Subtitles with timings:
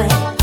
[0.00, 0.37] away.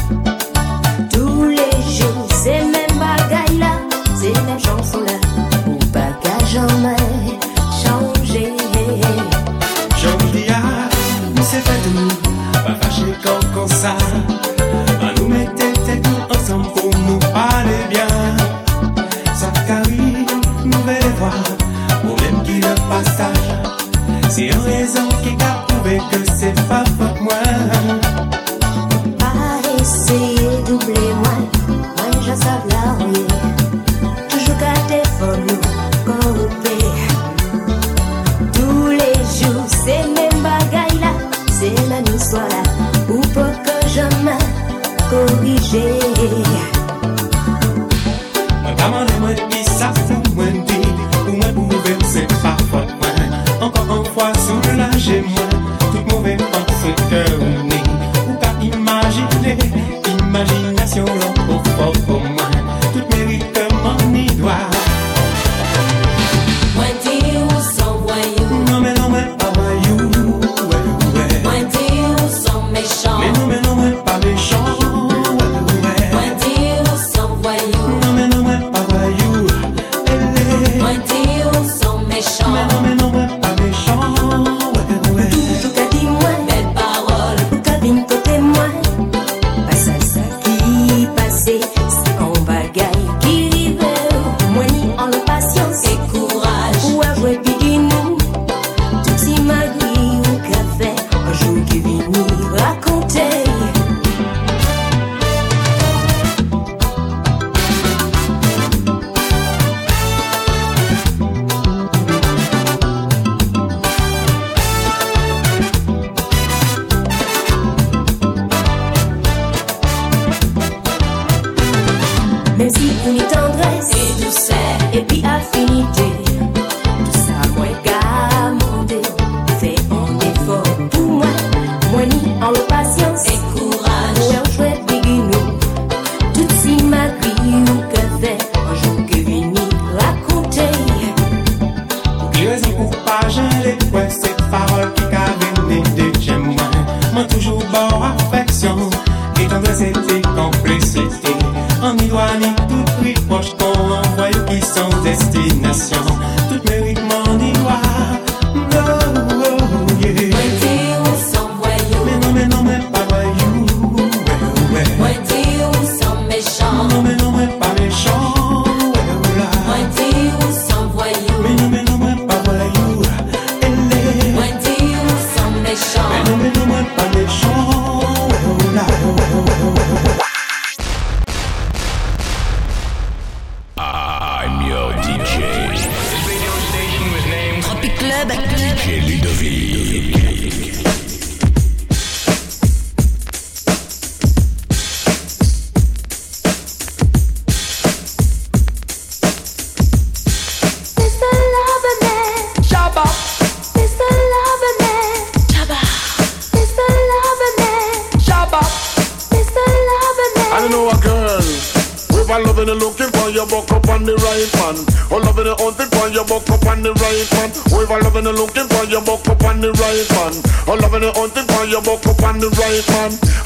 [221.15, 222.83] hunting buck up on the right.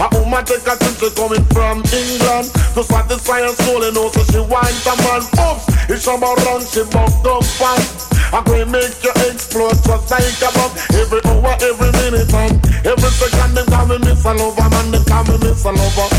[0.01, 0.75] A woman take a
[1.13, 2.49] coming from England.
[2.73, 5.21] To satisfy her soul and also she wants a man.
[5.38, 8.10] Oops, it's about run, she up fast.
[8.32, 13.10] I will make you explode just like a bomb Every hour, every minute, man Every
[13.10, 16.10] second, they call me Miss Lover Man, they call me Miss Lover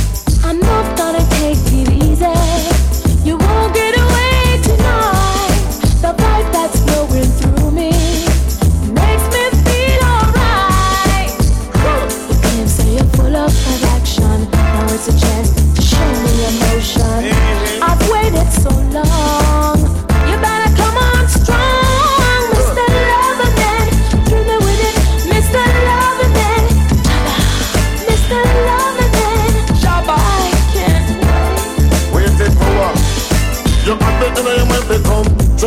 [0.43, 2.60] I'm not gonna take it easy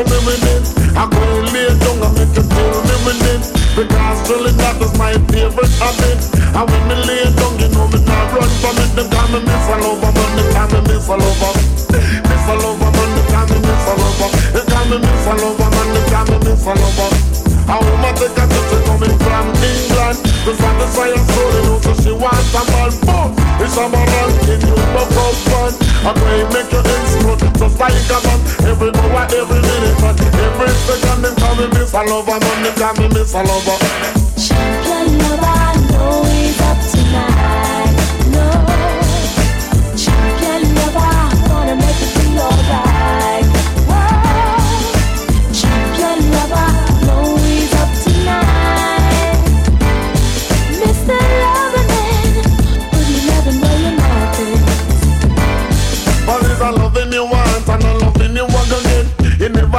[0.08, 0.66] me with it.
[0.96, 3.44] I go lay down and make you feel me with it.
[3.74, 6.20] Because really that is my favorite habit.
[6.54, 8.92] And when me lay down, you know me not run from it.
[8.96, 11.52] Them time me miss over, but the time me miss all over.
[11.92, 14.30] Miss all over, but the time me miss over.
[14.54, 17.44] The time me miss over, man, the time me miss over.
[17.66, 22.12] I want take a trip coming from England To satisfy her soul, you so she
[22.12, 22.92] wants a man
[23.64, 24.08] It's a man,
[24.44, 25.83] can you buck one?
[26.06, 26.20] I'm
[26.52, 27.40] make your explode.
[27.56, 31.94] Just like a man Every hour, every minute but Every second Them call me Miss
[31.94, 33.78] I Lover Money Them call me Miss I Lover.
[34.36, 37.96] Champion lover know it's up tonight.
[38.36, 38.48] No.
[39.96, 43.23] Champion lover gonna make it feel alright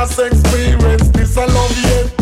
[0.07, 2.13] just experience this I love yet.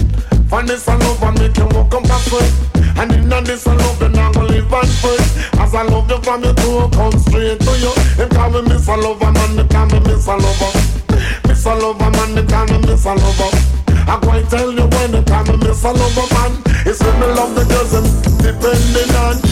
[0.47, 2.53] Find this I love and make you walk up and sweat.
[2.95, 5.19] And in this I love, then I'm gonna live and fret.
[5.59, 7.93] As I love you from your toe, come straight to you.
[8.17, 10.73] Them call me Miss a Lover, man, they call me Miss a Lover.
[11.49, 13.51] Miss a Lover, man, they call me Miss a Lover.
[14.07, 16.53] I quite tell you when they call me Miss a Lover, man.
[16.87, 18.07] It's when me love the girls, them
[18.39, 19.43] depending on.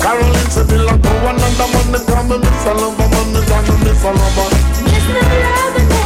[0.00, 3.44] Caroline said, "They like go another man, they call me Miss a Lover, man, they
[3.44, 5.12] call me Miss a Lover." Mr.
[5.12, 5.97] Lover Man,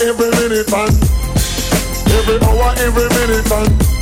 [0.00, 0.94] Every minute, and
[2.14, 3.97] every hour, every minute, and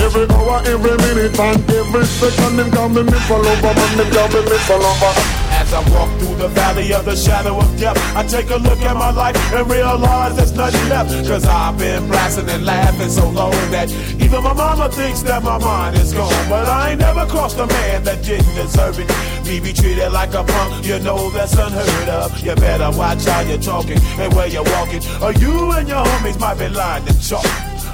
[0.00, 4.10] every hour, every minute, and every second, them call me Miss a Lover, man, them
[4.12, 5.12] call me Miss a Lover.
[5.50, 8.78] As I walk through the valley of the shadow of death, I take a look
[8.80, 11.10] at my life and realize there's nothing left.
[11.26, 13.90] Cause I've been blasting and laughing so long that
[14.20, 16.48] even my mama thinks that my mind is gone.
[16.48, 19.08] But I ain't never crossed a man that didn't deserve it.
[19.46, 22.38] Me be treated like a punk, you know that's unheard of.
[22.40, 26.38] You better watch how you're talking and where you're walking, or you and your homies
[26.38, 27.44] might be lying to chalk.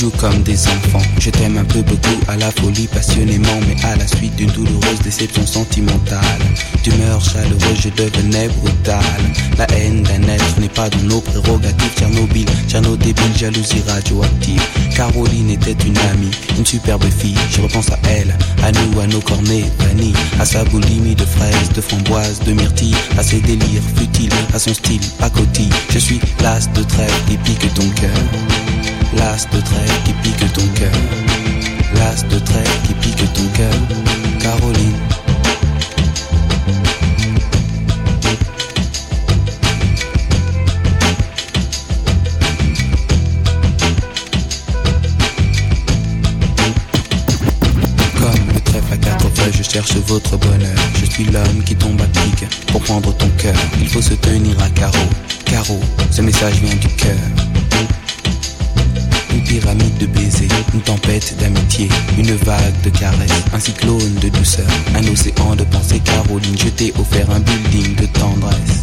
[0.00, 1.02] Jouent comme des enfants.
[1.18, 5.00] Je t'aime un peu beaucoup à la folie passionnément, mais à la suite d'une douloureuse
[5.04, 6.40] déception sentimentale.
[6.82, 9.20] D'humeur chaleureuse, je devenais brutal.
[9.58, 11.92] La haine d'un être n'est pas dans nos prérogatives.
[11.98, 14.62] Tchernobyl, Tcherno débile, jalousie radioactive.
[14.96, 17.36] Caroline était une amie, une superbe fille.
[17.50, 18.34] Je repense à elle,
[18.64, 22.96] à nous, à nos cornets bannis, à sa boulimie de fraises, de framboises, de myrtilles,
[23.18, 25.72] à ses délires futiles, à son style pacotille.
[25.90, 28.79] Je suis l'as de trêve qui pique ton cœur.
[29.16, 30.92] L'as de trêve qui pique ton cœur.
[31.94, 33.72] L'as de trêve qui pique ton cœur.
[34.40, 34.96] Caroline.
[48.14, 50.68] Comme le trèfle à quatre feuilles, je cherche votre bonheur.
[51.00, 53.54] Je suis l'homme qui tombe à pic pour prendre ton cœur.
[53.80, 55.08] Il faut se tenir à carreau.
[55.44, 55.80] Carreau,
[56.10, 57.49] ce message vient du cœur.
[59.50, 64.66] Une pyramide de baisers, une tempête d'amitié, une vague de caresses, un cyclone de douceur,
[64.94, 65.98] un océan de pensées.
[65.98, 68.82] Caroline, je t'ai offert un building de tendresse.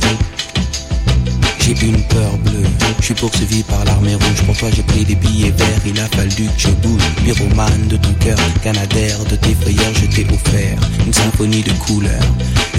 [1.68, 2.64] J'ai une peur bleue,
[3.02, 4.42] je suis poursuivi par l'armée rouge.
[4.46, 7.02] Pour toi, j'ai pris des billets verts, il a fallu que je bouge.
[7.26, 12.24] Pyromane de ton cœur, canadaire de tes frayeurs, je t'ai offert une symphonie de couleurs.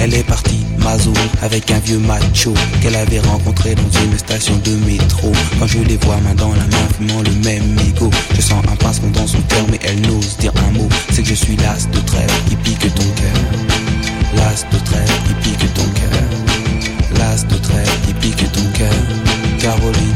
[0.00, 1.12] Elle est partie, Mazo,
[1.42, 5.32] avec un vieux macho qu'elle avait rencontré dans une station de métro.
[5.58, 8.76] Quand je les vois main dans la main, fumant le même mégot, je sens un
[8.76, 10.88] pincement dans son cœur, mais elle n'ose dire un mot.
[11.10, 13.38] C'est que je suis l'as de trêve qui pique ton cœur.
[14.34, 16.47] L'as de trêve qui pique ton cœur.
[17.38, 18.92] L'as de trêve qui pique ton cœur.
[19.60, 20.14] Caroline.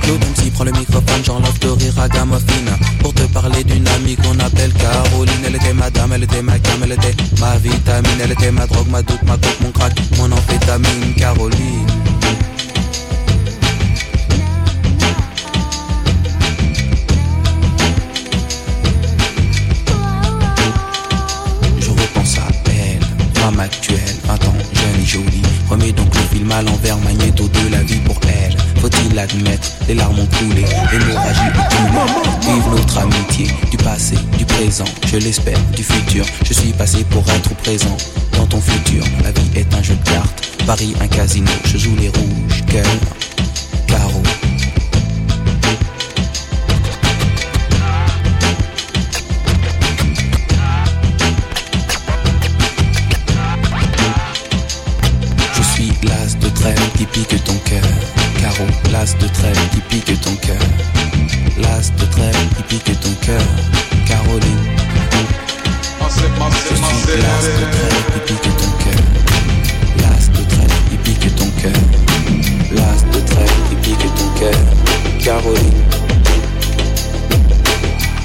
[0.00, 4.16] Claude MC prend le microphone, j'enlève de rire à Gamophine Pour te parler d'une amie
[4.16, 8.20] qu'on appelle Caroline Elle était ma dame, elle était ma cam, elle était ma vitamine
[8.22, 11.86] Elle était ma drogue, ma doute, ma coke, mon crack, mon amphétamine Caroline
[23.44, 27.72] femme actuelle, 20 ans, jeune et jolie Remets donc le film à l'envers, magnéto de
[27.72, 28.56] la vie pour elle.
[28.80, 34.84] Faut-il l'admettre, les larmes ont coulé, l'hémorragie est Vive notre amitié, du passé, du présent,
[35.06, 37.96] je l'espère, du futur Je suis passé pour être présent.
[38.32, 41.96] Dans ton futur La vie est un jeu de cartes, Paris un casino Je joue
[41.96, 42.86] les rouges, cœur,
[57.14, 57.82] pique ton cœur.
[58.40, 60.58] Carreau, l'as de trêve qui pique ton cœur.
[61.58, 63.40] L'as de trêve qui pique ton cœur.
[64.04, 64.64] Caroline.
[66.00, 69.00] Je suis l'as de trêve qui pique ton cœur.
[70.02, 71.80] L'as de trêve qui pique ton cœur.
[72.72, 74.60] L'as de trêve qui pique ton cœur.
[75.22, 76.03] Caroline.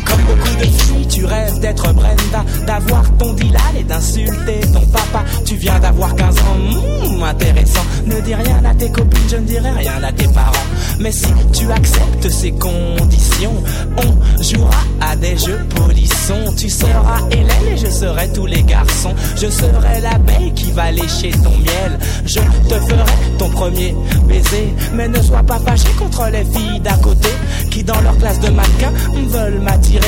[0.09, 5.23] Comme beaucoup de filles, tu rêves d'être Brenda, d'avoir ton Dylan et d'insulter ton papa.
[5.45, 7.81] Tu viens d'avoir 15 ans, hmm, intéressant.
[8.05, 10.51] Ne dis rien à tes copines, je ne dirai rien à tes parents.
[10.99, 13.63] Mais si tu acceptes ces conditions,
[13.97, 16.53] on jouera à des jeux polissons.
[16.57, 19.13] Tu seras Hélène et je serai tous les garçons.
[19.35, 21.99] Je serai l'abeille qui va lécher ton miel.
[22.25, 23.95] Je te ferai ton premier
[24.27, 24.73] baiser.
[24.93, 27.29] Mais ne sois pas fâché contre les filles d'à côté
[27.69, 28.91] qui, dans leur classe de mannequin,
[29.27, 29.98] veulent m'attirer.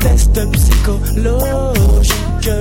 [0.00, 2.14] Test psychologique.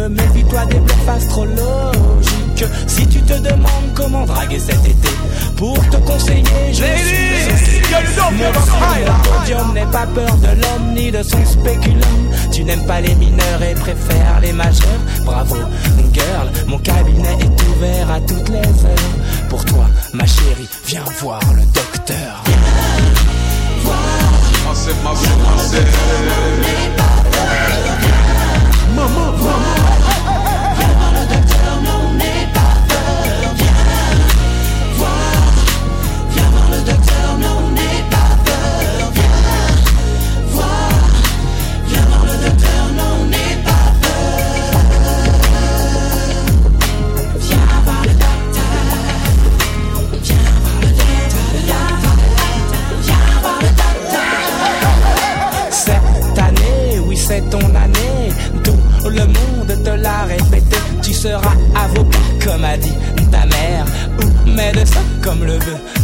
[0.09, 2.65] Méfie-toi des bluffs astrologiques.
[2.88, 5.09] Si tu te demandes comment draguer cet été,
[5.55, 7.38] pour te conseiller, je suis
[7.89, 12.32] le podium n'aie pas peur de l'homme ni de son spéculum.
[12.51, 14.99] Tu n'aimes pas les mineurs et préfères les majeurs.
[15.26, 15.55] Bravo,
[16.13, 19.49] girl, mon cabinet est ouvert à toutes les heures.
[19.49, 22.43] Pour toi, ma chérie, viens voir le docteur.
[24.90, 27.16] in my room, I.
[61.18, 62.93] seras avocat comme a dit
[63.32, 63.86] ta mère,
[64.22, 65.97] ou médecin comme le veut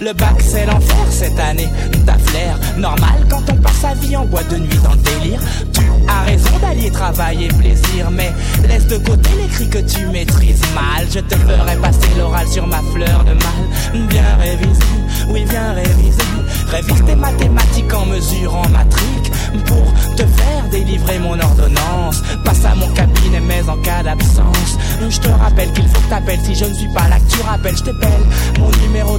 [0.00, 1.68] Le bac c'est l'enfer cette année,
[2.04, 2.58] t'as flair.
[2.76, 5.40] Normal quand on passe sa vie en boîte de nuit dans le délire.
[5.72, 8.32] Tu as raison d'allier travail et plaisir, mais
[8.68, 11.06] laisse de côté les cris que tu maîtrises mal.
[11.10, 14.08] Je te ferai passer l'oral sur ma fleur de mal.
[14.10, 14.84] Viens réviser,
[15.28, 16.22] oui viens réviser.
[16.68, 19.32] Révise tes mathématiques en mesurant ma trique
[19.64, 22.22] pour te faire délivrer mon ordonnance.
[22.44, 24.76] Passe à mon cabinet, mais en cas d'absence,
[25.08, 27.18] je te rappelle qu'il faut que t'appelles si je ne suis pas là.
[27.18, 28.26] Que tu rappelles, je t'appelle
[28.58, 29.18] mon numéro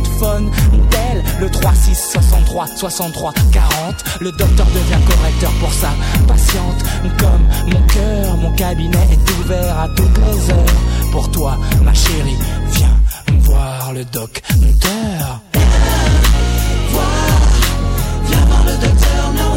[0.90, 4.04] tel le 36 63 63 40.
[4.22, 5.90] Le docteur devient correcteur pour sa
[6.28, 6.84] patiente.
[7.18, 11.12] Comme mon cœur, mon cabinet est ouvert à toutes les heures.
[11.12, 12.38] Pour toi, ma chérie,
[12.72, 12.98] viens
[13.42, 15.42] voir le docteur.
[18.26, 19.57] Viens voir le docteur,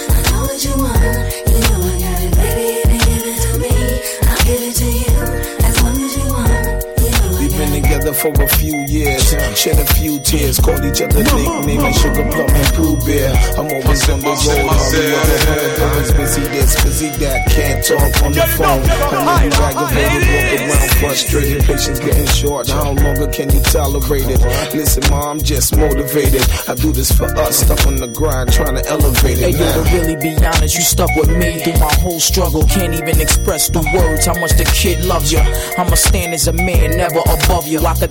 [8.21, 12.49] For a few years, shed a few tears, called each other nicknames like Sugar Plum
[12.53, 13.33] and Pooh Bear.
[13.57, 17.81] I'm always on the road, all the other home, always busy this, busy that, can't
[17.83, 18.85] talk on the phone.
[18.85, 22.69] I know you aggravated, walk around frustrated, patience getting short.
[22.69, 24.39] How longer can you tolerate it?
[24.75, 26.45] Listen, mom, I'm just motivated.
[26.69, 29.49] I do this for us, stuck on the grind, trying to elevate it.
[29.49, 29.59] Hey it.
[29.59, 32.63] yo, to really be honest, you stuck with me through my whole struggle.
[32.67, 35.41] Can't even express through words how much the kid loves you.
[35.77, 37.79] I'ma stand as a man, never above you.
[37.81, 38.10] I could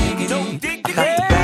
[0.27, 0.61] Bag
[0.97, 1.40] it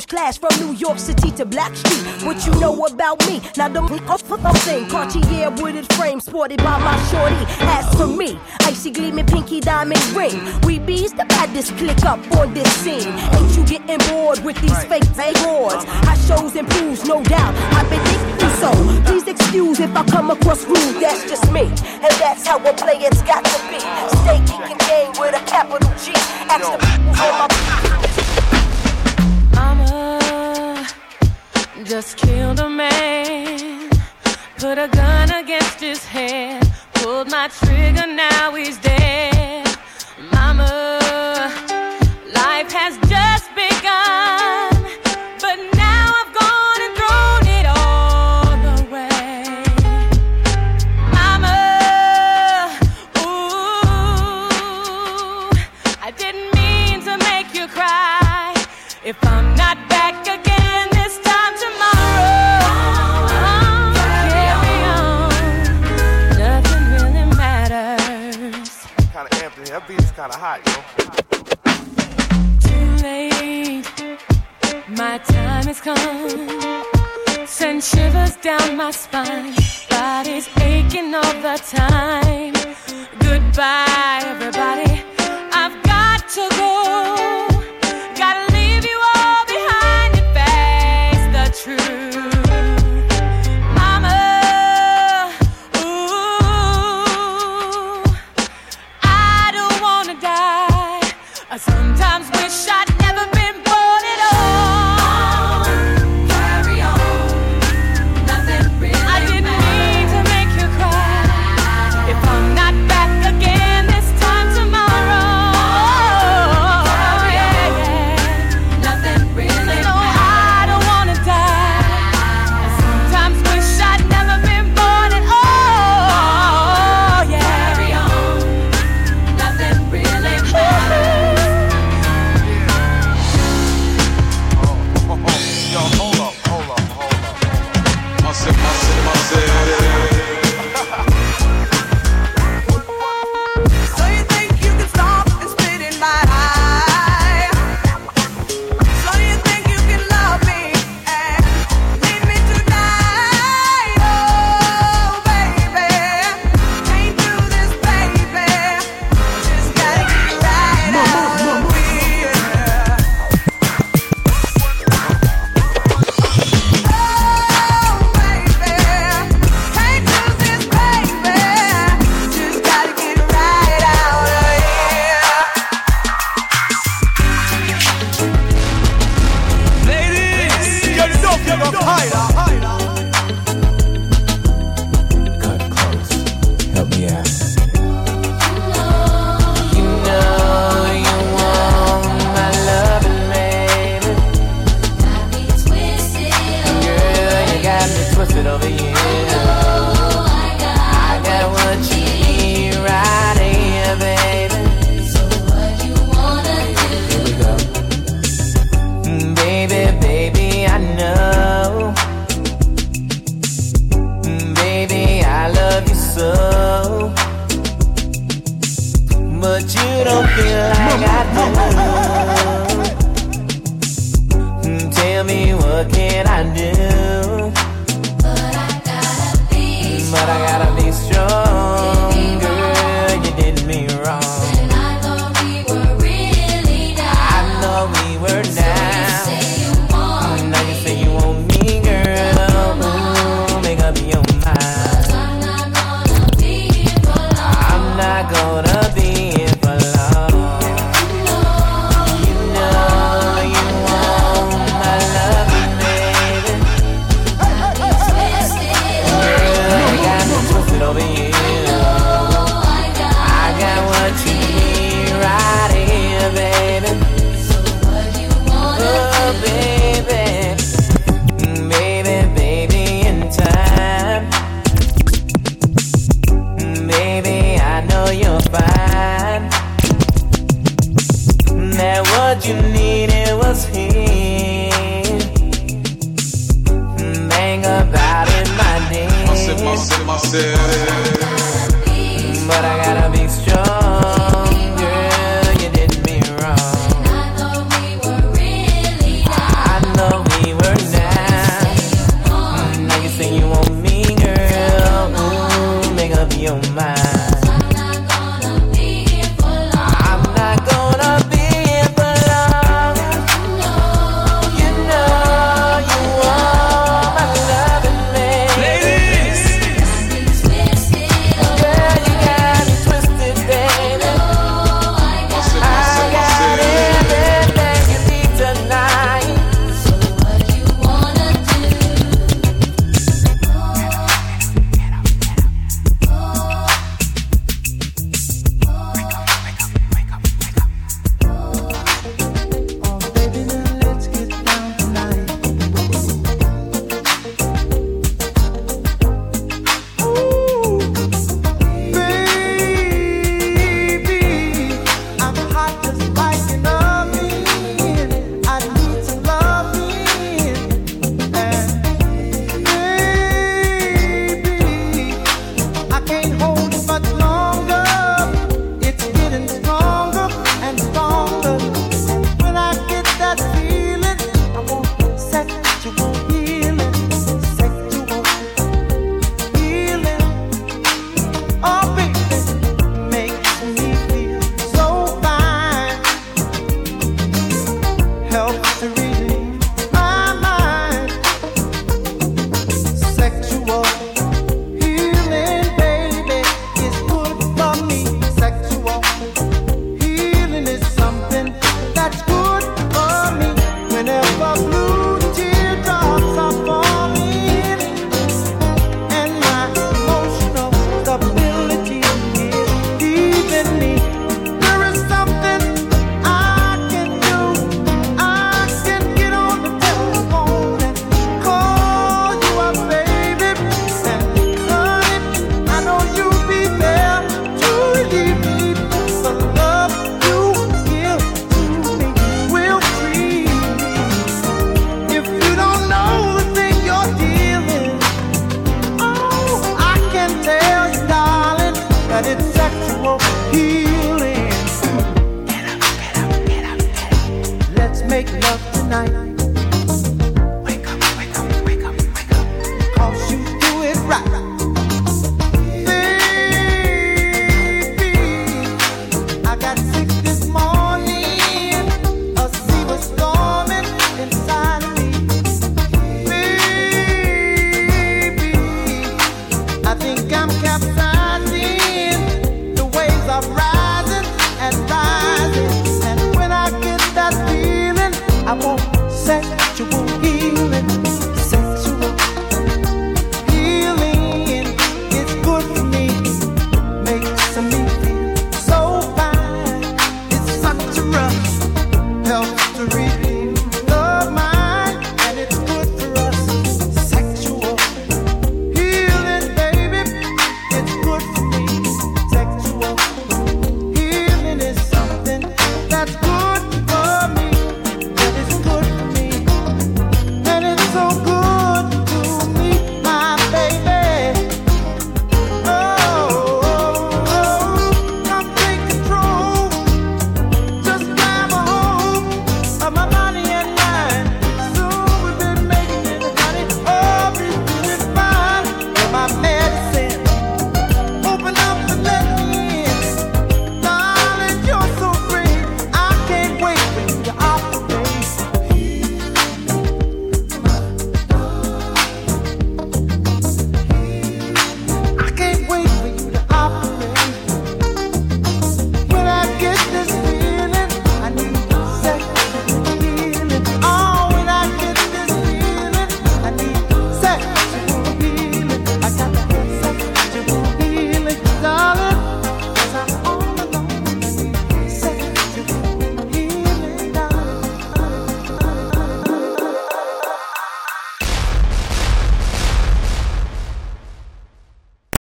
[0.00, 2.24] first class from New York City to Blackstreet.
[2.24, 3.40] What you know about me?
[3.56, 7.44] Now don't we all put the thing, Cartier wooded frame sported by my shorty.
[7.76, 10.40] As for me, icy gleaming pinky diamond ring.
[10.62, 13.12] We bees the baddest click up on this scene.
[13.34, 15.84] Ain't you getting bored with these fake fake awards?
[15.86, 17.54] I shows and proves, no doubt.
[17.74, 18.70] I've been thinking so.
[19.04, 21.00] Please excuse if I come across rude.
[21.02, 23.44] That's just me, and that's how a player's got